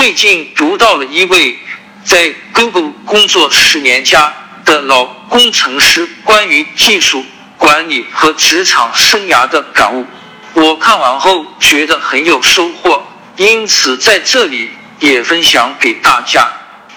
[0.00, 1.58] 最近读到了一位
[2.06, 4.32] 在 Google 工作十年加
[4.64, 7.22] 的老工程师关于技术
[7.58, 10.06] 管理和职场生涯的感悟，
[10.54, 16.50] 我看完后觉得很有收获，因此在这里也分享给大家。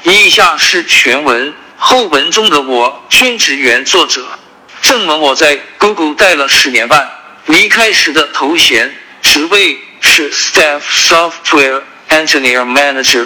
[0.03, 4.25] 以下是全文，后文中的我均职原作者。
[4.81, 7.11] 正文我在 Google 待了十年半，
[7.47, 11.81] 离开时的头衔职位是 Staff Software
[12.13, 13.25] Engineer Manager，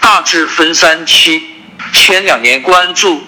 [0.00, 1.40] 大致分三期。
[1.92, 3.22] 前两年关注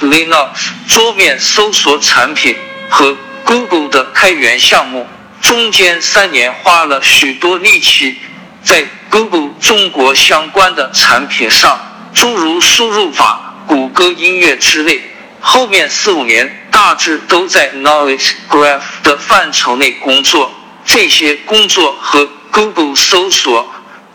[0.00, 2.54] Linux 桌面搜索产品
[2.88, 5.08] 和 Google 的开源项目，
[5.40, 8.16] 中间三年花了许多力气
[8.62, 11.80] 在 Google 中国相关的产品上，
[12.14, 15.02] 诸如输入法、谷歌音乐之类。
[15.40, 23.68] 后面四五年大致都在 Knowledge Graph 的范畴内工作，这些工作和 Google 搜索、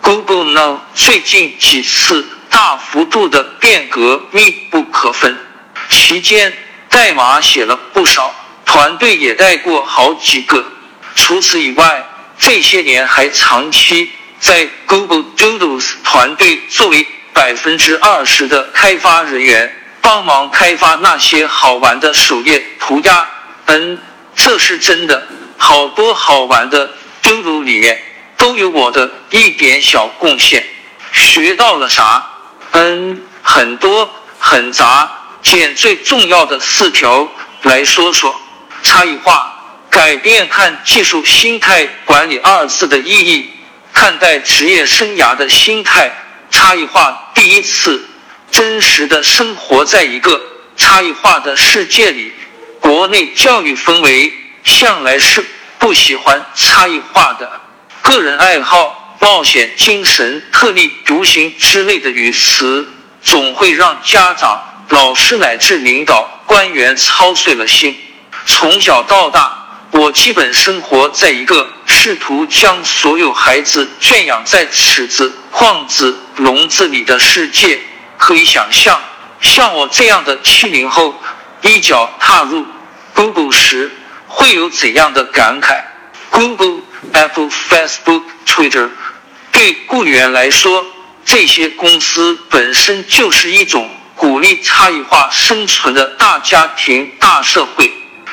[0.07, 5.37] Google Now 最近几次大幅度的变革密不可分。
[5.89, 6.53] 期间
[6.87, 8.33] 代码写了不少，
[8.65, 10.63] 团队也带过好几个。
[11.13, 12.07] 除此以外，
[12.39, 19.73] 这些年还长期在 Google Doodles 团队作为百分之二十的开发人员。
[19.99, 23.27] 帮忙开发那些好玩的首页涂鸦，
[23.65, 23.99] 嗯，
[24.33, 25.27] 这是真的。
[25.57, 26.91] 好多好玩的
[27.21, 28.01] 丢入里面
[28.37, 30.65] 都有我的一点小贡献。
[31.11, 32.25] 学到了啥？
[32.71, 35.11] 嗯，很多，很杂。
[35.41, 37.27] 捡最重要的四条
[37.63, 38.35] 来说说。
[38.83, 39.53] 差异化，
[39.89, 43.49] 改变看技术心态管理二字的意义，
[43.91, 46.11] 看待职业生涯的心态。
[46.51, 48.07] 差异化第一次。
[48.49, 50.41] 真实的生活在一个
[50.77, 52.31] 差异化的世界里，
[52.79, 55.45] 国内教育氛围向来是
[55.77, 57.61] 不喜欢差异化的。
[58.07, 62.87] 个人爱好、冒险精神、特立独行之类的语词，
[63.21, 67.97] 总会让家长、老师乃至领导官员操碎了心。
[68.45, 69.51] 从小到大，
[69.91, 77.77] 我基本生活在一个试图将所有孩子圈养在尺子、框子、笼子里的世界。
[78.17, 79.01] 可以想象，
[79.41, 81.13] 像我这样的七零后，
[81.61, 82.65] 一脚踏入
[83.13, 83.91] Google 时
[84.27, 85.81] 会有怎样的感慨
[86.29, 88.89] ？Google、Apple、Facebook、Twitter，
[89.51, 90.85] 对雇员来说，
[91.25, 97.91] 这些公司本身就是一种鼓励差异化生存的大家庭、大社会。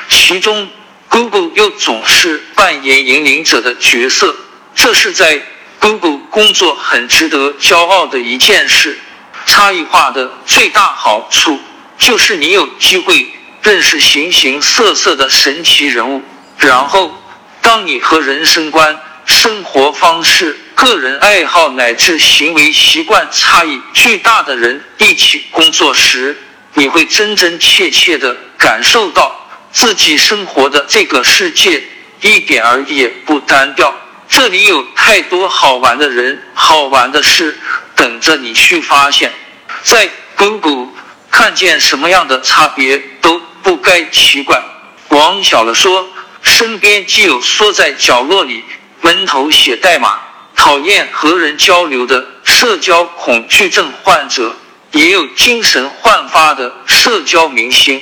[0.09, 0.69] 其中
[1.09, 4.35] ，Google 又总是扮演引领者的角色，
[4.73, 5.41] 这是在
[5.79, 8.99] Google 工作很值得骄傲的一件事。
[9.45, 11.59] 差异化的最大好处
[11.99, 13.31] 就是你有机会
[13.61, 16.23] 认识形形色色的神奇人物，
[16.57, 17.15] 然后
[17.65, 26.37] 当你和人生观、生活方式、个人爱好乃至行为习惯差异巨大的人一起工作时，
[26.75, 31.83] 你会真真切切的感受到自己生活的这个世界
[32.21, 33.91] 一点儿也不单调。
[34.29, 37.57] 这里有太多好玩的人、好玩的事
[37.95, 39.33] 等着你去发现。
[39.81, 40.89] 在 Google
[41.31, 44.61] 看见什么样的差别都不该奇怪。
[45.09, 46.07] 往小了说，
[46.45, 48.63] 身边既有缩在角落里
[49.01, 50.19] 闷头写代码、
[50.55, 54.55] 讨厌和人交流的社交恐惧症患者，
[54.91, 58.01] 也有精神焕发的社交明星。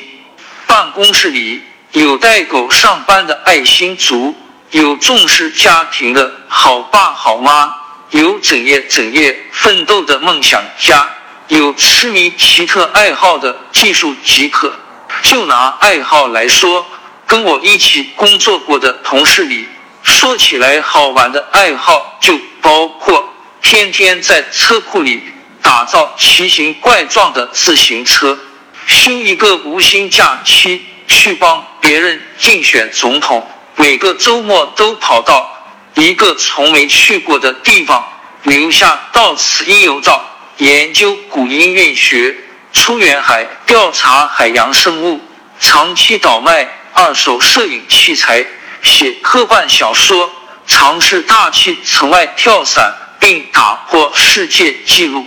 [0.67, 4.35] 办公室里有带狗上班的爱心族，
[4.71, 7.73] 有重视家庭的好爸好妈，
[8.11, 11.09] 有整夜整夜奋斗的梦想家。
[11.47, 14.73] 有痴迷奇特爱好的技术即可。
[15.21, 16.85] 就拿爱好来说，
[17.33, 19.67] 跟我一起工作过的同事里，
[20.03, 23.27] 说起来好玩的爱好就包括
[23.59, 25.19] 天天在车库里
[25.59, 28.38] 打造奇形怪状的自行车，
[28.85, 33.43] 休一个无薪假期去帮别人竞选总统，
[33.77, 38.07] 每个周末都跑到一个从没去过的地方，
[38.43, 40.23] 留下到此一游照。
[40.58, 42.35] 研究古音韵学，
[42.73, 45.19] 出远海调查海洋生物，
[45.59, 48.45] 长期倒卖二手摄影器材，
[48.81, 50.31] 写科幻小说，
[50.67, 55.25] 尝试大气层外跳伞并打破世界纪录。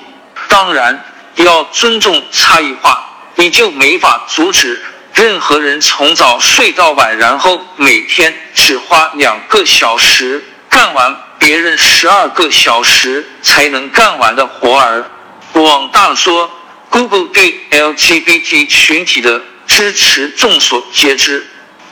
[0.48, 1.04] 当然，
[1.34, 3.04] 要尊重差异化，
[3.34, 4.80] 你就没法阻止
[5.12, 15.10] 任何人从早睡到晚，然后每天只花两个小时干完别人十二个小时才能干完的活儿。
[15.54, 16.50] 往大了说
[16.90, 21.44] ，Google 对 LGBT 群体的支持众所皆知。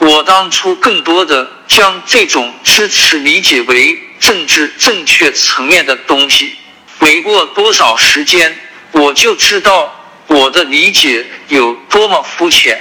[0.04, 6.54] 我当初更多的将这种支持理解为政治正确层面的东西。
[6.98, 8.54] 没过多少时间，
[8.92, 9.94] 我就知道
[10.26, 12.78] 我的理解有多么肤浅。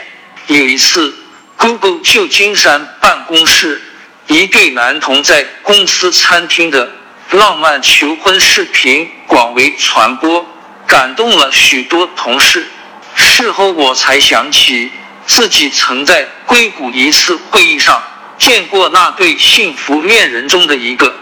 [0.47, 1.15] 有一次
[1.55, 3.81] ，Google 旧金山办公室
[4.27, 6.91] 一对男童在公司餐厅的
[7.31, 10.45] 浪漫求婚视频广为传播，
[10.85, 12.67] 感动了许多同事。
[13.15, 14.91] 事后我才想起，
[15.25, 18.01] 自己曾在硅谷一次会议上
[18.37, 21.13] 见过那对幸福恋人中的一个。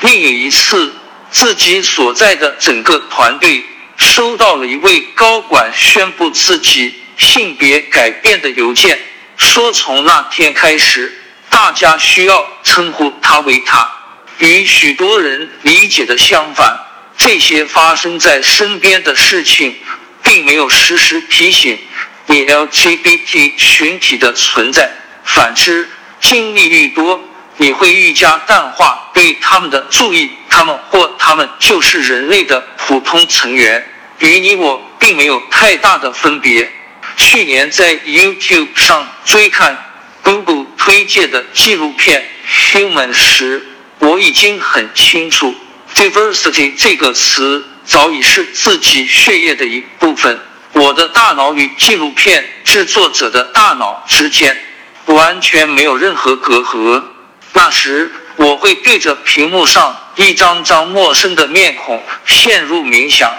[0.00, 0.94] 另有一次。
[1.32, 3.64] 自己所在的整个团队
[3.96, 8.98] 收到了一位高管宣布自己性别改变的邮件，
[9.36, 11.16] 说从那天开始，
[11.48, 13.88] 大家需要称呼他为他。
[14.38, 16.76] 与许多人理解的相反，
[17.16, 19.76] 这些发生在身边的事情，
[20.24, 21.78] 并没有时时提醒
[22.30, 24.88] 你 LGBT 群体的存在。
[25.24, 25.88] 反之，
[26.20, 27.20] 经历愈多。
[27.56, 33.84] 你会愈加淡化对他们的注意，他们或他们就是人类的普通成员，
[34.20, 36.70] 与你我并没有太大的分别。
[37.16, 39.76] 去年在 YouTube 上追看
[40.22, 42.24] Google 推荐的纪录片
[42.78, 43.66] 《Human》时，
[43.98, 45.54] 我已经很清楚
[45.96, 50.40] ，diversity 这个词早已是自己血液的一部分。
[50.72, 54.56] 我的大脑与纪录片制作者的大脑之间
[55.06, 57.02] 完全没有任何隔阂。
[57.52, 63.32] 那时，我会对着屏幕上一张张陌生的面孔陷入冥想。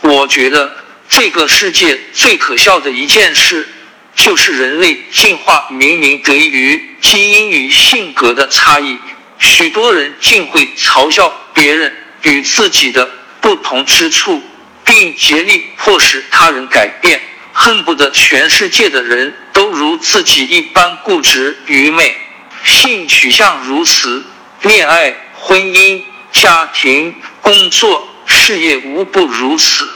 [0.00, 0.74] 我觉得
[1.08, 3.68] 这个世界最可笑的一件事，
[4.16, 8.98] 就是人类进化明明得益于基因与性格的差异，
[9.38, 13.08] 许多人竟会嘲笑别人与自己的
[13.40, 14.42] 不同之处，
[14.88, 17.20] 并竭力迫使他人改变，
[17.52, 22.16] 恨不得全世界的人都如自己一般固执愚昧。
[22.64, 24.24] 性取向如此，
[24.62, 26.02] 恋爱、婚姻、
[26.32, 29.86] 家庭、工作、事业无不如此。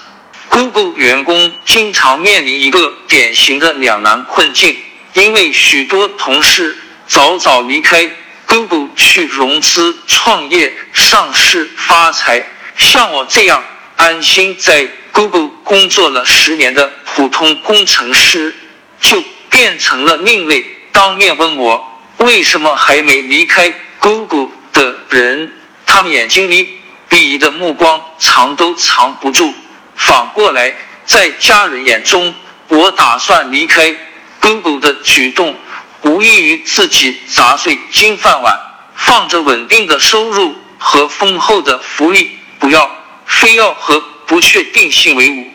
[0.50, 4.76] Google 员工经常面临一个典型的两难困境，
[5.14, 6.76] 因为许多同事
[7.08, 8.10] 早早离开
[8.44, 12.46] Google 去融资、创业、上市、发财。
[12.76, 13.62] 像我这样
[14.02, 18.52] 安心在 Google 工作了十年的普通工程师，
[19.00, 20.66] 就变成了另类。
[20.90, 21.88] 当面问我。
[22.18, 25.52] 为什么还没离开 Google 的人，
[25.86, 26.78] 他们眼睛里
[27.08, 29.54] 鄙夷的目光藏都藏不住。
[29.96, 30.74] 反过来，
[31.04, 32.34] 在家人眼中，
[32.68, 33.94] 我打算离开
[34.40, 35.56] Google 的举动，
[36.02, 38.56] 无异于自己砸碎金饭碗，
[38.96, 42.88] 放着稳定的收入和丰厚的福利，不要
[43.32, 45.46] 非要和不确定性为伍。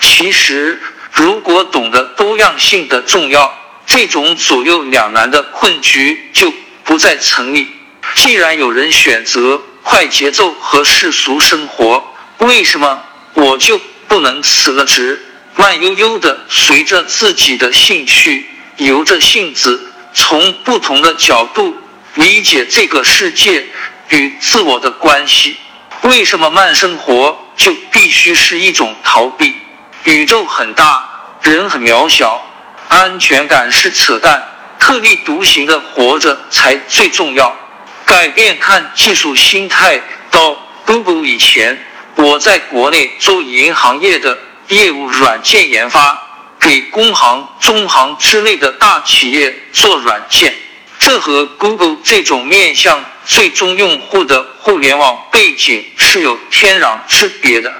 [0.00, 0.80] 其实，
[1.12, 3.58] 如果懂得多样性的重要。
[3.84, 7.66] 这种左右两难的困局就不再成立。
[8.14, 12.02] 既然有人选择快节奏和世俗生活，
[12.38, 13.02] 为什么
[13.34, 15.20] 我就不能辞了职，
[15.56, 18.46] 慢悠悠的随着自己的兴趣，
[18.76, 21.76] 由着性子，从不同的角度
[22.14, 23.66] 理解这个世界
[24.10, 25.56] 与自我的关系？
[26.02, 29.56] 为什么慢生活就必须是一种逃避？
[30.04, 31.08] 宇宙很大，
[31.42, 32.44] 人很渺小。
[32.88, 34.42] 安全感是扯淡，
[34.78, 37.56] 特立独行的活着才最重要。
[38.04, 40.00] 改变看技术心态。
[40.30, 41.78] 到 Google 以前，
[42.16, 44.36] 我在国内做银行业的
[44.68, 46.20] 业务软件研发，
[46.58, 50.54] 给工行、中行之类的大企业做软件，
[50.98, 57.72] 这和 Google 这种面向最终用户的互联网背景是有天壤之别的。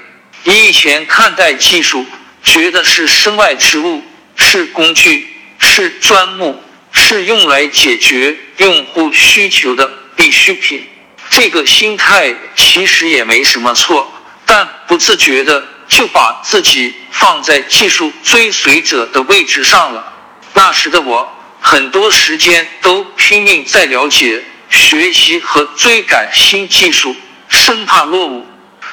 [0.43, 2.05] 你以前看待技术，
[2.43, 4.03] 觉得是身外之物。
[4.35, 5.27] 是工具，
[5.59, 10.83] 是砖木，是用来解决用户需求的必需品。
[11.29, 14.11] 这个心态其实也没什么错，
[14.45, 20.11] 但不自觉的就把自己放在技术追随者的位置上了。
[20.53, 21.31] 那时的我，
[21.61, 24.43] 很多时间都拼命在了解、
[24.73, 27.15] 学习和追赶新技术，
[27.47, 28.45] 生怕落伍。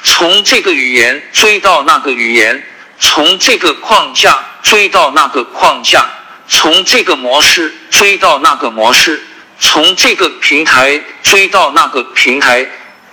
[0.03, 2.63] 从这个语言追到那个语言，
[2.99, 4.39] 从这个框架。
[4.63, 6.07] 追到那个框架，
[6.47, 9.19] 从这个模式追到那个模式，
[9.59, 12.69] 从这个平台追到那个平台，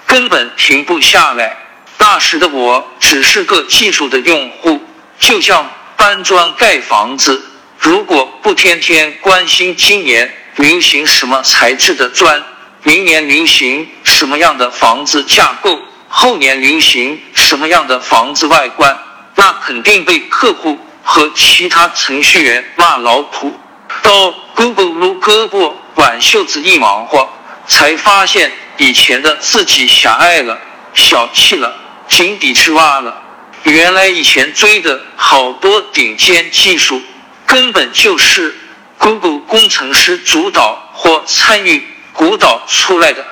[0.07, 1.57] 根本停不下来。
[1.97, 4.79] 那时的我只是个技术的用户，
[5.19, 7.43] 就像搬砖盖房子，
[7.79, 12.45] 如果不天天关心今年流行什么材质的砖，
[12.83, 18.99] 明年流行什么样的房子架构，后年流行什么样的房子外观，
[19.37, 20.79] 那肯定被客户。
[21.11, 23.59] 和其他程序员骂老土，
[24.03, 27.27] 到 Google 撸胳膊挽袖子一忙活，
[27.67, 30.61] 才发现以前的自己狭隘了、
[30.93, 31.75] 小气了，
[32.09, 33.23] 井底之蛙了。
[33.63, 37.01] 原来以前追的好多顶尖技术，
[37.47, 38.55] 根本就是
[38.99, 41.89] Google 工程师主导或参与
[42.19, 43.25] 鼓捣出来的，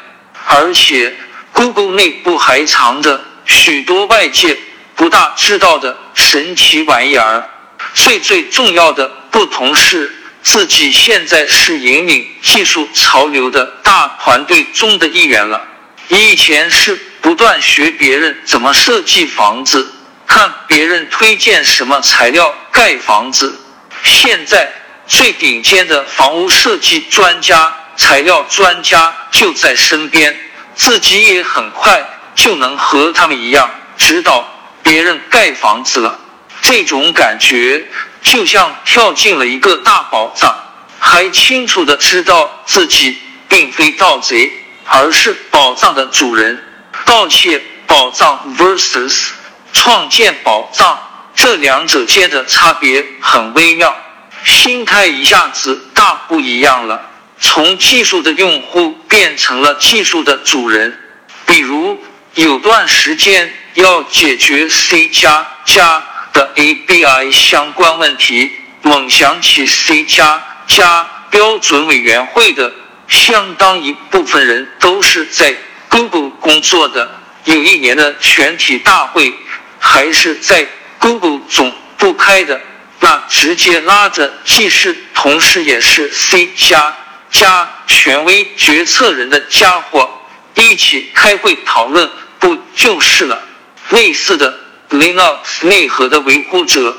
[0.47, 1.13] 而且
[1.51, 4.57] Google 内部还藏着许多外界
[4.95, 7.51] 不大知道的神奇玩意儿。
[7.95, 15.67] 最最重要的不同是，自己现在是引领技术潮流的大团队中的一员了。
[16.07, 19.95] 你以前是不断学别人怎么设计房子。
[20.29, 23.61] 看别人推荐什么材料盖房子，
[24.05, 24.73] 现在
[25.09, 30.37] 最顶尖的房屋设计专家、材料专家就在身边，
[30.75, 34.47] 自己也很快就能和他们一样指导
[34.83, 36.19] 别人盖房子了。
[36.63, 37.87] 这种感觉
[38.23, 40.55] 就像跳进了一个大宝藏，
[40.99, 44.53] 还清楚的知道自己并非盗贼，
[44.85, 46.63] 而是宝藏的主人。
[47.05, 49.31] 盗窃宝藏 vs。
[49.73, 50.99] 创建宝藏，
[51.35, 53.95] 这两者间的差别很微妙，
[54.43, 57.03] 心态一下子大不一样了。
[57.41, 60.99] 从技术的用户变成了技术的主人。
[61.47, 62.03] 比如
[62.35, 68.51] 有段时间要解决 C 加加的 ABI 相关问题，
[68.83, 72.73] 猛想起 C 加加标准委员会的
[73.09, 75.55] 相当一部分人都是在
[75.89, 77.11] Google 工作的。
[77.45, 79.33] 有一年的全体大会。
[79.79, 80.67] 还是在
[80.99, 82.61] Google 总部开的，
[82.99, 86.97] 那直接拉着既是同时也是 C 加
[87.31, 90.09] 加权威决策人的家伙
[90.55, 93.43] 一起开会讨论，不就是了？
[93.91, 94.59] 类似的
[94.91, 96.97] Linux 内核的维护者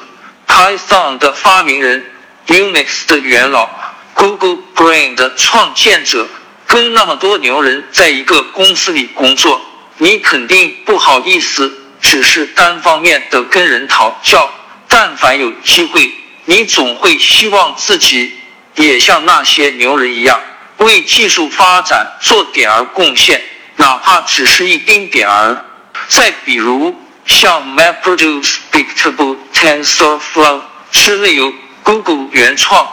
[0.47, 2.11] ，Python 的发明人
[2.47, 3.69] ，Unix 的元老
[4.13, 6.27] ，Google Brain 的创建者，
[6.65, 9.61] 跟那么多牛人在一个公司里工作，
[9.97, 11.83] 你肯定不好意思。
[11.99, 14.53] 只是单方面的跟人讨教，
[14.87, 16.13] 但凡有机会，
[16.45, 18.31] 你总会希望自己
[18.77, 20.39] 也像那些牛人一样，
[20.77, 23.41] 为技术发展做点儿贡献，
[23.75, 25.65] 哪怕只是一丁点儿。
[26.07, 31.53] 再比如像 MapReduce、Bigtable、TensorFlow 之类由
[31.83, 32.87] Google 原创、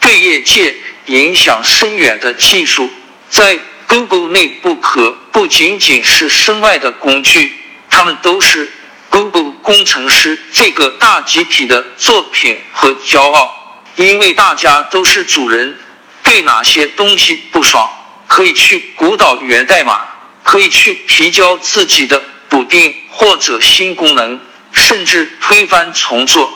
[0.00, 0.74] 对业界
[1.06, 2.90] 影响深远的技术，
[3.28, 7.52] 在 Google 内部可不仅仅是身外的工具。
[7.88, 8.70] 他们都是
[9.10, 13.55] Google 工程师这个大集体的作品和骄傲，
[13.96, 15.76] 因为大家都是主人。
[16.22, 17.88] 对哪些东西不爽，
[18.26, 20.00] 可以去鼓捣源代码，
[20.42, 24.40] 可以去提交自己的补丁或者新功能，
[24.72, 26.52] 甚至推翻重做。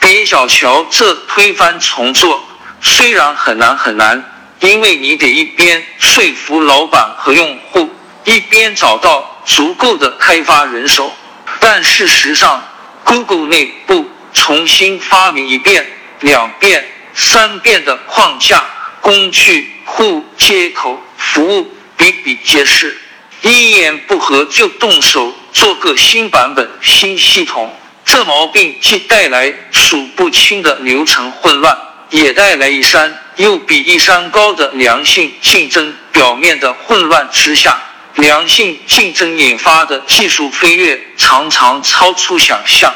[0.00, 2.42] 别小瞧这推翻重做，
[2.80, 4.24] 虽然很难很难，
[4.60, 7.90] 因为你得一边说服老板和用户，
[8.24, 9.30] 一边找到。
[9.46, 11.14] 足够的开发人手，
[11.60, 12.66] 但事实上
[13.04, 15.86] ，Google 内部重新发明一遍、
[16.24, 16.82] 两遍、
[17.14, 18.64] 三遍的框架、
[19.02, 22.98] 工具户、接口、服务比比皆是，
[23.42, 27.70] 一言不合就动手做个新版本、新系统。
[28.06, 31.76] 这毛病既带来数不清的流程混乱，
[32.08, 35.94] 也带来一山又比一山高的良性竞争。
[36.10, 37.76] 表面的混乱之下。
[38.14, 42.94] 良性竞争引发的技术飞跃常常超出想象。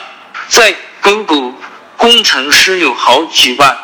[0.49, 1.55] 在 Google，
[1.99, 3.77] 工程师有好几万，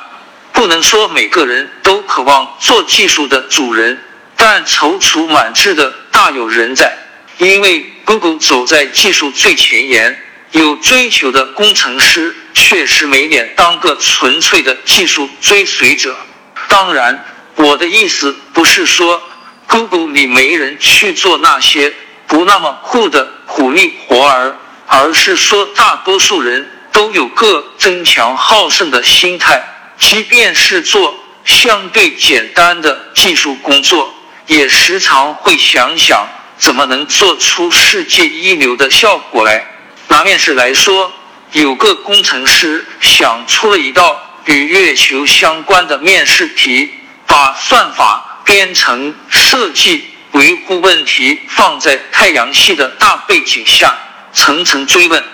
[0.52, 4.02] 不能说每个人都渴望做技术的主人，
[4.36, 6.96] 但踌躇满志的大有人在。
[7.36, 10.18] 因为 Google 走在技术最前沿，
[10.52, 16.16] 有追求的工程师确实没脸当个纯粹的技术追随者。
[16.68, 17.22] 当然，
[17.56, 19.20] 我的意思不是说。
[19.66, 21.92] Google 里没人去做那些
[22.28, 24.56] 不那么酷的苦力活儿，
[24.86, 29.62] 而是说大多数人都有个争强好胜的心态，
[29.98, 34.14] 即便是做相对简单的技术工作，
[34.46, 39.66] 也时常会想想怎么能做出世界一流的效果来。
[40.06, 41.12] 拿面试来说，
[41.50, 46.94] 有个工程师想出了一道与月球相关的面试题，
[47.26, 48.30] 把算法。
[48.44, 53.96] 编程设计维护问题放在太阳系的大背景下，
[54.34, 55.24] 层层追问。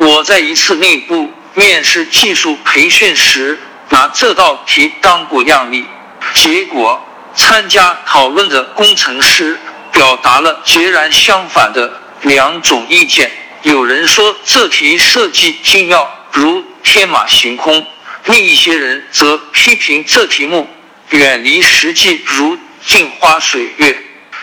[0.00, 3.58] 我在一次内部面试技术培训时，
[3.90, 5.84] 拿这道题当过样例。
[6.32, 9.58] 结果，参加讨论的工程师
[9.92, 13.30] 表达了截然相反的两种意见。
[13.60, 17.86] 有人说这题设计精妙如天马行空，
[18.24, 20.66] 另一些人则批评这题目。
[21.10, 23.94] 远离实际如镜花水月。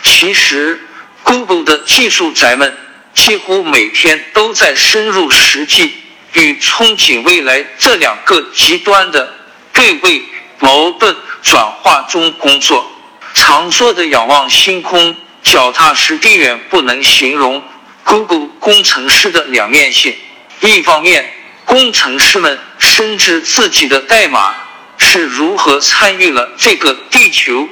[0.04, 0.80] 其实
[1.24, 2.78] ，Google 的技术宅们
[3.18, 5.92] 几乎每天都在深入实际
[6.34, 9.34] 与憧憬未来这两个极端的
[9.74, 10.24] 对位
[10.60, 12.90] 矛盾转化中工作。
[13.34, 17.64] 常说的仰望星空，脚踏实地，远不能形容
[18.04, 20.16] Google 工程师的两面性。
[20.62, 21.34] 一方面，
[21.66, 24.56] 工程师们深知自己的代码
[24.98, 27.68] 是如何参与了这个地球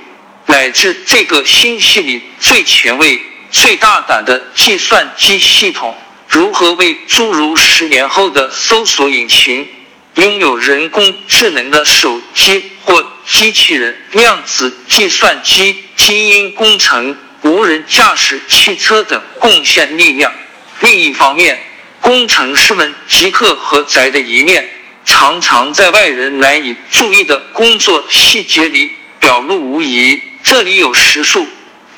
[0.48, 3.22] 乃至这个星系里最前卫、
[3.52, 5.96] 最大胆的计算机系统，
[6.28, 9.68] 如何为诸如十年后的搜索引擎、
[10.16, 20.32] 拥有人工智能的手机或机器人、量子计算机、基因工程、无人驾驶汽车等贡献力量。
[20.82, 21.60] 另一方面，
[22.02, 24.70] 工程师们极客和宅的一面，
[25.06, 30.22] 常常在外人难以注意的工作细节里表露无遗。
[30.44, 31.48] 这里有十数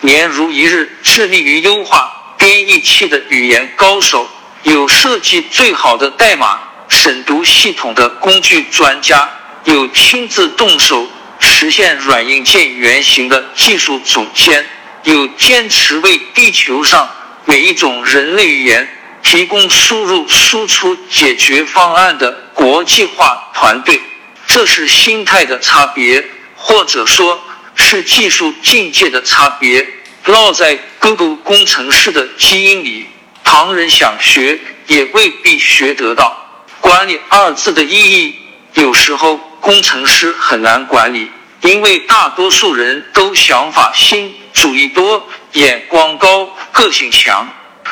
[0.02, 4.30] 年如一日致力于优化编译器的语言高手，
[4.64, 9.30] 有设计最好的代码审读系统的工具专家，
[9.66, 11.08] 有亲自动手
[11.40, 14.66] 实现软硬件原型的技术总监，
[15.04, 17.10] 有坚持为地球上
[17.46, 18.88] 每一种人类语言。
[19.24, 24.00] 提供输入输出解决方案的国际化团队，
[24.46, 26.24] 这是心态的差别，
[26.56, 27.44] 或者说
[27.78, 29.88] 是技术境界的差别，
[30.26, 33.08] 烙在 Google 工程师的基因里。
[33.44, 36.66] 旁人想学也未必学得到。
[36.82, 38.36] 管理二字的意义，
[38.74, 41.32] 有时候工程师很难管理，
[41.62, 47.48] 因为大多数人都想法新、主意多、眼光高、个性强，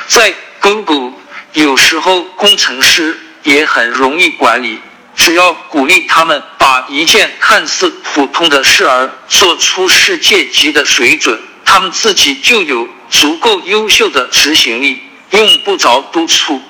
[0.07, 1.13] 在 Google。
[1.53, 4.77] 有时候工程师也很容易管理，
[5.15, 16.61] 只要鼓励他们把一件看似普通的事儿做出世界级的水准，他们自己就有足够优秀的执行力，用不着督促。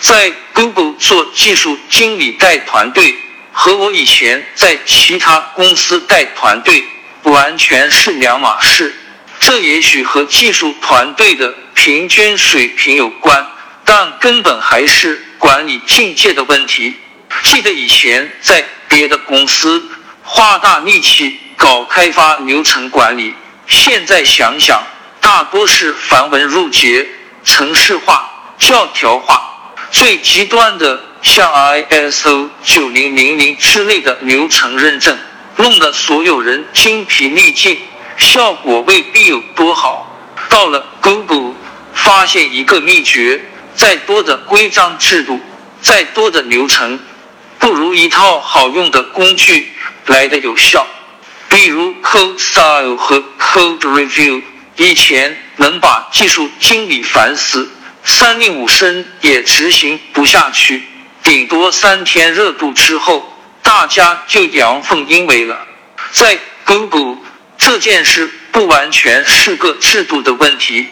[0.00, 3.14] 在 Google 做技术经理带团队，
[3.52, 6.84] 和我以前在其他公司带团队
[7.22, 8.94] 完全是两码事。
[9.40, 13.46] 这也许和技术团队的平均水平有关。
[13.86, 16.94] 但根本还是管理境界的问题。
[17.42, 19.82] 记得以前在别的公司
[20.22, 23.34] 花大力气搞开发流程管理，
[23.66, 24.82] 现在想想，
[25.20, 27.06] 大多是繁文缛节、
[27.44, 29.50] 程式化、教条化。
[29.90, 35.16] 最极端的，像 ISO 九零零零之类的流程认证，
[35.56, 37.78] 弄得所有人精疲力尽，
[38.16, 40.10] 效果未必有多好。
[40.48, 41.54] 到了 Google，
[41.94, 43.44] 发现一个秘诀。
[43.76, 45.40] 再多的规章制度，
[45.80, 46.96] 再多的流程，
[47.64, 49.72] 不如一套好用的工具
[50.04, 50.86] 来的有效。
[51.48, 54.42] 比如 Code Style 和 Code Review，
[54.76, 57.70] 以前能把技术经理烦死，
[58.04, 60.82] 三令五申也执行不下去，
[61.22, 65.66] 顶多三天热度之后，大家就阳奉阴违了。
[66.10, 67.16] 在 Google，
[67.56, 70.88] 这件事不完全是个制度的问题，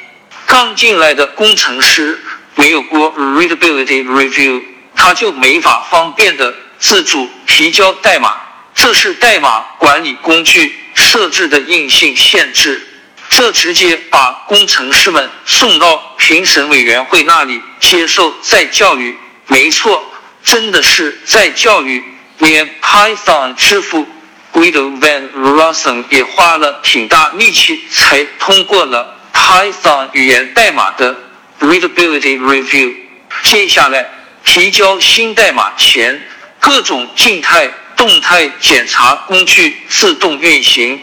[0.46, 2.18] 刚进来的工程师。
[2.54, 4.62] 没有过 readability review，
[5.02, 8.36] 他就没法方便的自主提交代码。
[8.72, 12.86] 这是代码管理工具设置的硬性限制。
[13.28, 19.18] 这直接把工程师们送到评审委员会那里接受再教育。
[19.48, 20.04] 没错，
[20.44, 22.04] 真的是再教育。
[22.38, 24.06] 连 Python 之父
[24.52, 31.16] Guido van Rossum 也花了挺大力气才通过了 Python 语言代码的。
[31.60, 32.94] Readability Review。
[33.42, 34.08] 接下来
[34.44, 36.20] 提交新代码前，
[36.58, 41.00] 各种静态、动态检查工具自动运行，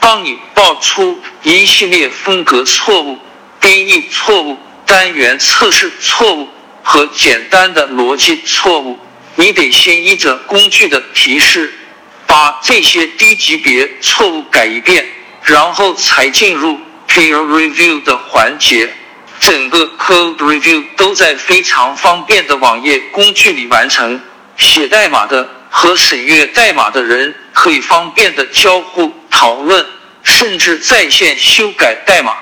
[0.00, 3.18] 帮你报出一系列风格错误、
[3.60, 6.48] 编译错误、单元测试错误
[6.82, 8.98] 和简单的逻辑错误。
[9.34, 11.72] 你得先依着工具的提示，
[12.26, 15.06] 把这些低级别错误改一遍，
[15.42, 18.92] 然后才进入 Peer Review 的环节。
[19.48, 24.20] 整个 code review 都在非常方便的网页工具里完成。
[24.58, 29.86] 写代码的和审阅代码的人可以方便的交互讨论，
[30.22, 32.34] 甚至在线修改代码。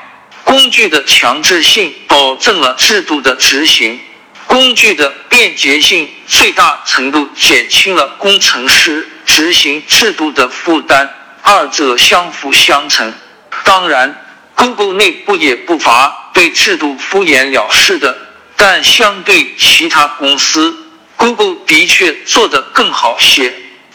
[0.43, 4.01] 工具的强制性保证了制度的执行，
[4.49, 11.09] 工具的便捷性最大程度减轻了工程师执行制度的负担，
[11.43, 13.15] 二者相辅相成。
[13.63, 14.25] 当然
[14.57, 16.25] ，Google 内部也不乏。
[16.37, 18.15] 对制度敷衍了事的，
[18.57, 20.77] 但相对其他公司
[21.17, 23.55] ，Google 的确做得更好些。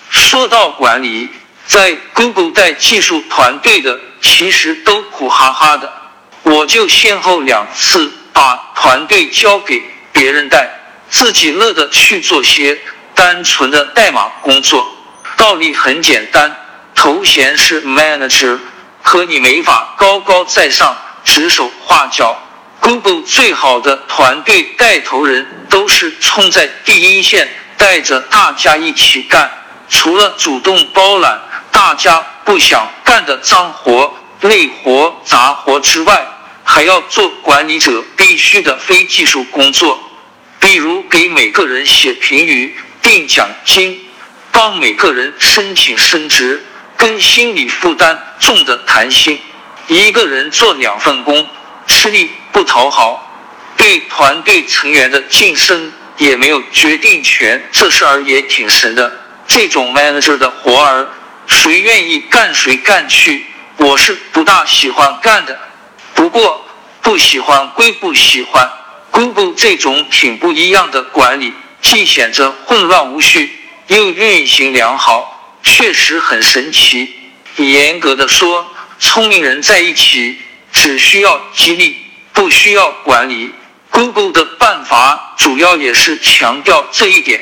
[0.10, 1.30] 说到管理，
[1.68, 5.94] 在 Google 带技术团队的其实都苦哈哈的。
[6.42, 10.68] 我就先后两次把团队交给别人带，
[11.12, 12.80] 自己乐的去做些
[13.14, 14.98] 单纯的代码工作。
[15.38, 16.58] 道理很简单，
[16.96, 18.58] 头衔是 manager，
[19.04, 22.38] 可你没法高高在上指手画脚。
[22.80, 29.52] Google 最好的团队带头人都是冲在第一线，带着大家一起干。
[29.88, 31.40] 除了主动包揽
[31.72, 36.26] 大家不想干的脏活、累活、杂活之外，
[36.64, 40.00] 还要做管理者必须的非技术工作，
[40.60, 44.00] 比如给每个人写评语、定奖金，
[44.52, 46.66] 帮每个人申请升职，
[46.98, 49.40] 跟心理负担重的谈心。
[49.92, 51.48] 一个人做两份工。
[51.88, 53.30] 吃力不讨好，
[53.76, 59.12] 对团队成员的晋升也没有决定权，这事儿也挺神的。
[59.46, 61.10] 这种 manager 的活儿，
[61.48, 65.60] 谁愿意干谁干去，我是不大喜欢干的。
[66.14, 66.66] 不过
[67.02, 68.72] 不喜欢归不喜欢
[69.10, 71.52] 归不这种挺不一样的管理，
[71.82, 77.14] 既显着混乱无序，又运行良好，确实很神奇。
[77.58, 78.66] 严格的说，
[79.02, 80.40] 聪明人在一起。
[80.74, 81.98] 只需要激励，
[82.32, 83.52] 不需要管理。
[83.90, 87.42] Google 的办法主要也是强调这一点。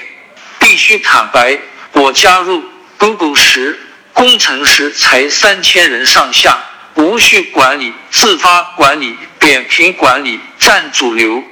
[0.57, 1.59] 必须坦白，
[1.93, 2.63] 我加入
[2.97, 3.79] Google 时，
[4.13, 6.57] 工程师才三千人上下，
[6.95, 11.43] 无序管理、自发管理、扁平管理占主流。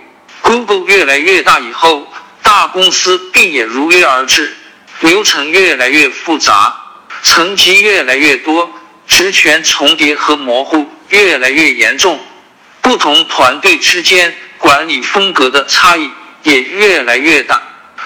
[0.41, 4.51] Google 越来越大以后，大公司并也如约而至，
[5.01, 6.75] 流程越来越复杂，
[7.21, 8.73] 层级越来越多，
[9.07, 10.89] 职权重叠和模糊。
[11.09, 12.19] 越来越严重，
[12.81, 16.11] 不同团队之间管理风格的差异
[16.43, 17.61] 也越来越大。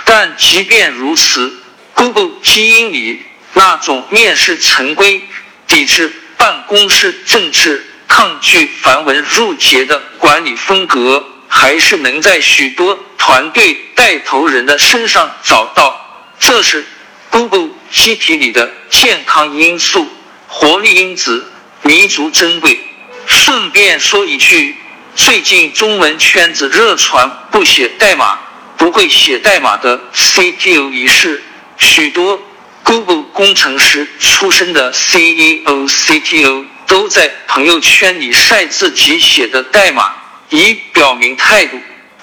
[0.06, 1.64] 但即便如此
[1.96, 5.24] ，Google 基因里那种面试陈规、
[5.66, 15.98] 抵制办公室政治、抗拒繁文缛节的管理风格，还是能在许多团队带头人的身上找到。
[16.40, 16.86] 这是
[17.32, 20.08] Google 机体里的健康因素、
[20.54, 21.46] 活力因子，
[21.82, 22.78] 弥足珍贵。
[23.26, 24.76] 顺便说一句，
[25.16, 28.38] 最近中文圈子热传不写代码、
[28.76, 31.42] 不会写代码的 CTO 一事，
[31.78, 32.38] 许多
[32.84, 40.14] Google 工程师出身的 CEO、CTO 都在朋友圈里晒自己写的代码，
[40.50, 41.80] 以表明态度。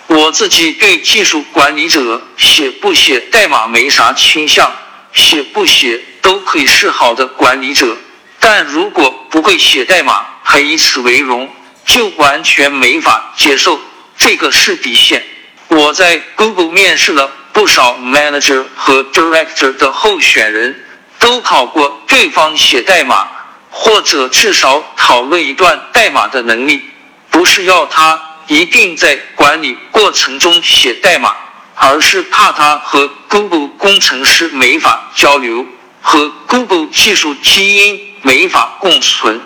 [0.08, 4.70] 我自己对技术管理者写不写代码没啥倾向，
[5.14, 7.96] 写不写都可以是好的管理者。
[8.40, 11.48] 但如果不会写代码，还以此为荣，
[11.84, 13.80] 就完全没法接受。
[14.16, 15.22] 这个是底线。
[15.68, 20.84] 我在 Google 面试了不少 manager 和 director 的候选人，
[21.18, 23.28] 都考过对方写代码，
[23.70, 26.82] 或者至少讨论一段代码的能力。
[27.30, 31.36] 不是要他一定在管理过程中写代码，
[31.74, 35.66] 而是怕他和 Google 工程师没法交流，
[36.00, 39.40] 和 Google 技术基因没法共存。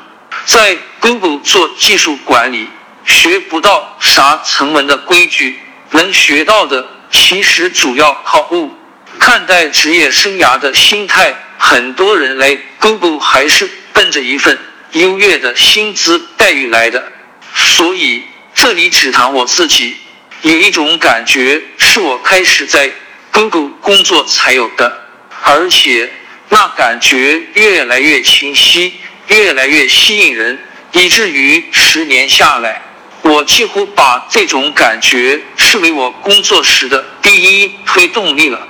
[0.45, 2.69] 在 Google 做技术管理，
[3.05, 5.59] 学不到啥成文的规矩，
[5.91, 8.77] 能学到的其实主要靠悟。
[9.19, 14.59] 看待职业生涯的心态，很多人来 Google 还是奔着一份
[14.93, 17.13] 优越的薪资待遇来的。
[17.55, 19.97] 所以这里只谈我自己，
[20.41, 22.91] 有一种感觉是我开始在
[23.31, 25.07] Google 工作才有的，
[25.43, 26.11] 而且
[26.53, 28.93] 那感觉越来越清晰。
[29.29, 30.59] 越来越吸引人，
[30.91, 32.83] 以至于十年下来，
[33.23, 38.61] 我几乎把这种感觉视为我工作时的第一推动力了。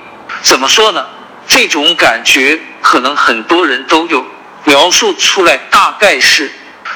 [0.41, 1.05] 怎么说呢？
[1.47, 4.25] 这种感觉可能很多人都有，
[4.63, 6.49] 描述出来大概是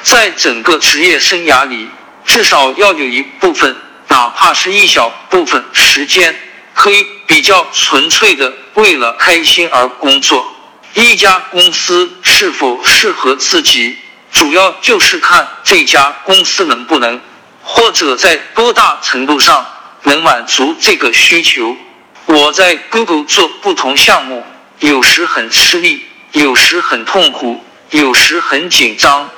[0.04, 1.90] 在整个职业生涯里，
[2.24, 3.76] 至少要有一部分，
[4.08, 6.34] 哪怕是一小部分时间，
[6.74, 10.54] 可以比较纯粹的为了开心而工作。
[10.94, 13.98] 一家公司是否适合自己，
[14.32, 17.22] 主要就是看这家公司能不能，
[17.64, 19.66] 或者在多大程度上
[20.04, 21.76] 能满足这个需求。
[22.26, 24.44] 我在 Google 做不同项目，
[24.80, 29.30] 有时很吃力，有时很痛苦，有时很紧张，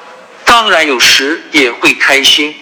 [0.45, 2.55] 当然有时也会开心。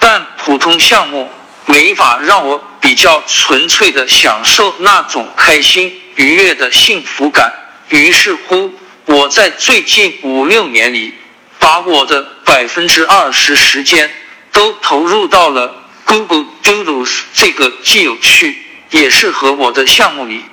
[0.00, 1.30] 但普通项目
[1.66, 7.52] 没法让我比较纯粹的享受那种开心愉悦的幸福感。
[7.88, 8.72] 于是乎，
[9.06, 11.14] 我在最近五六年里，
[11.58, 14.10] 把我的百分之二十时间
[14.52, 18.58] 都投入到了 Google Doodles 这个既有趣
[18.90, 20.44] 也适合我的项目里。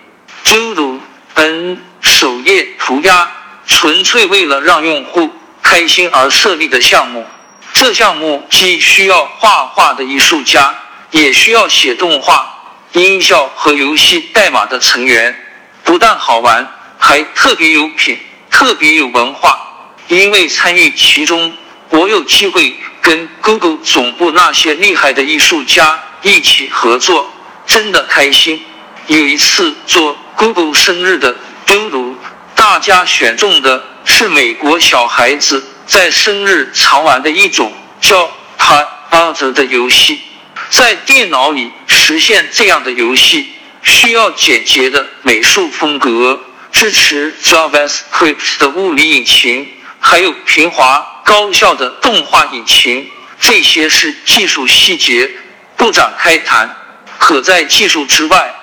[0.46, 1.00] Doodle
[1.36, 3.32] N 首页涂鸦，
[3.66, 7.26] 纯粹为了让用户开心而设立的项目。
[7.74, 10.76] 这项目既需要画画的艺术家，
[11.12, 15.34] 也需要写动画、音效和游戏代码的成员，
[15.84, 16.70] 不但好玩，
[17.02, 18.18] 还特别有品，
[18.50, 19.58] 特别有文化。
[20.08, 21.52] 因为参与其中，
[21.90, 27.34] 我有机会跟 Google 总部那些厉害的艺术家一起合作，
[27.66, 28.62] 真的开心。
[29.08, 31.36] 有一次做 Google 生日的
[31.66, 32.16] Doodle，
[32.56, 40.22] 大家选中的是美国小孩子在生日常玩的一种叫 Pi Art 的游戏。
[40.70, 43.50] 在电脑里实现这样的游戏，
[43.82, 46.40] 需要简洁的美术风格，
[46.72, 49.68] 支持 JavaScript 的物理引擎，
[50.00, 53.10] 还有平滑高效的动画引擎。
[53.40, 55.30] 这些是技术细节，
[55.76, 56.78] 不展开谈。
[57.18, 58.54] 可在技术之外，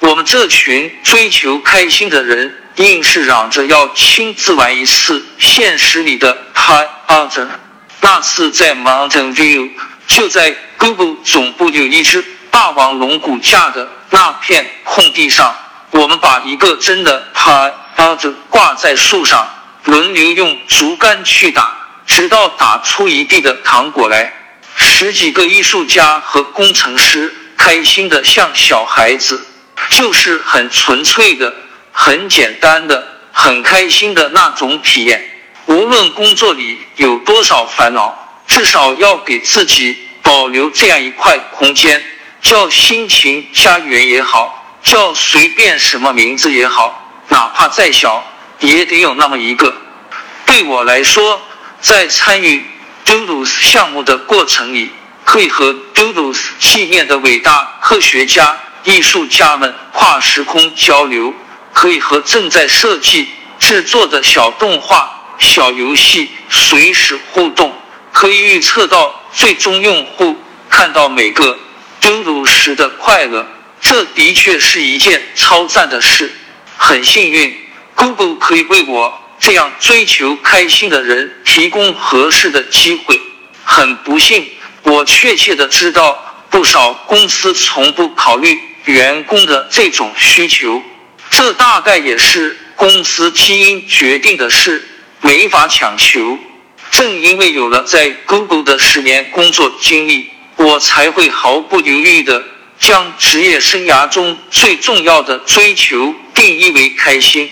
[0.00, 7.46] 我们这群追求开心的人，硬是嚷着要亲自玩一次现实里的 High Art。
[8.00, 9.70] 那次在 Mountain View，
[10.06, 15.54] 就在 Google 总部有一只霸王龙骨架的那片空地上，
[15.98, 19.48] 我们把一个真的 High Art 挂在树上，
[19.82, 24.32] 轮流用竹竿去打，直到打出一地的糖果来。
[24.76, 29.44] 十几个艺术家和工程师开心的像小孩子。
[29.90, 31.54] 就是很纯粹的、
[31.92, 35.24] 很简单的、很开心的那种体验。
[35.66, 42.02] 无论工作里有多少烦恼，至少要给自己保留这样一块空间，
[42.42, 48.24] 叫心情家园也好，叫随便什么名字也好，哪怕再小，
[48.60, 49.74] 也得有那么一个。
[50.46, 51.40] 对我来说，
[51.80, 52.64] 在参与
[53.04, 54.90] Doodles 项目的过程里，
[55.24, 58.56] 可以和 Doodles 纪念的伟大科学家。
[58.84, 61.34] 艺术家们跨时空交流，
[61.74, 67.76] 可以和正在设计制作的小动画、小游戏随时互动，
[68.12, 71.58] 可以预测到最终用户看到每个
[72.00, 73.46] 丢入时的快乐。
[73.80, 76.30] 这的确是一件超赞的事。
[76.76, 77.56] 很幸运
[77.94, 83.20] ，Google 可以为我这样追求开心的人提供合适的机会。
[83.64, 84.46] 很不幸，
[84.82, 86.24] 我确切的知道。
[86.50, 90.82] 不少公司从不考虑员工的这种需求，
[91.28, 94.82] 这大概也是公司基因决定的事，
[95.20, 96.38] 没法强求。
[96.90, 102.42] 正因为有了在 Google 的十年工作经历，我才会毫不犹豫的
[102.78, 107.50] 将职业生涯中最重要的追求定义为开心。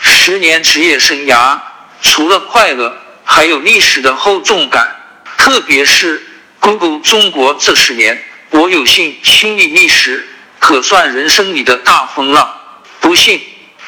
[0.00, 1.58] 十年职业生涯，
[2.00, 4.96] 除了快乐，还有历史的厚重感，
[5.36, 6.24] 特别是
[6.60, 8.24] Google 中国这十年。
[8.50, 10.26] 我有幸亲历历史，
[10.58, 12.54] 可算人生里的大风浪。
[13.00, 13.40] 不幸，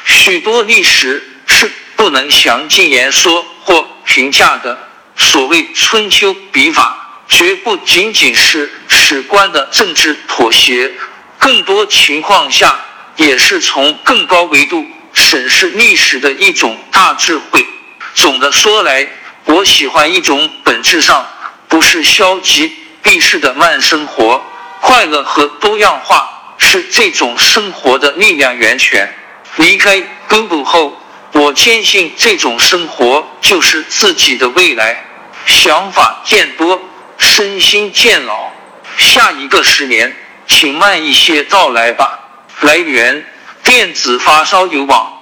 [0.05, 4.87] 许多历史是不能详尽言说或评价的。
[5.17, 7.00] 所谓春秋笔法，
[7.31, 10.91] 绝不仅仅是史官的政治妥协，
[11.39, 12.77] 更多情况下
[13.15, 17.65] 也是从更高维度审视历史的一种大智慧。
[18.13, 19.07] 总的说来，
[19.45, 21.25] 我喜欢一种本质上
[21.69, 24.43] 不是消极避世的慢生活。
[24.81, 29.09] 快乐和多样化是这种生活的力量源泉。
[29.55, 35.05] 离开硅谷后，我坚信这种生活就是自己的未来。
[35.45, 36.81] 想法渐多，
[37.21, 38.51] 身心渐老。
[38.97, 40.13] 下一个十年，
[40.47, 42.19] 请慢一些到来吧。
[42.61, 43.25] 来源：
[43.63, 45.13] 电子发烧友网。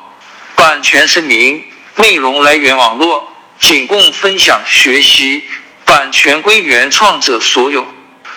[0.56, 1.64] 版权声明：
[1.96, 5.44] 内容来源网络，仅供分享学习，
[5.86, 7.86] 版权归原创者所有。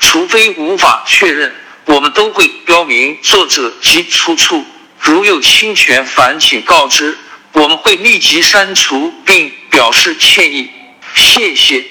[0.01, 1.55] 除非无法确认，
[1.87, 4.64] 我们都会标明作者及出处。
[5.01, 7.16] 如有侵权，烦请告知，
[7.53, 10.70] 我们会立即删除并表示歉意。
[11.14, 11.85] 谢谢。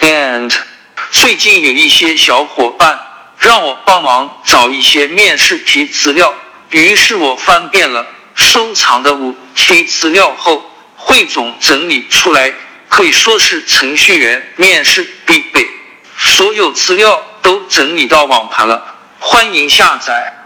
[0.00, 0.52] And
[1.12, 2.98] 最近有一些小伙伴
[3.38, 6.34] 让我帮忙找一些面试题资料，
[6.70, 10.64] 于是我翻遍了收藏的五题资料后，
[10.96, 12.52] 汇总整理出来，
[12.88, 15.66] 可以说是程序员面试必备。
[16.18, 17.22] 所有资料。
[17.42, 20.41] 都整理到网盘了，欢迎下载。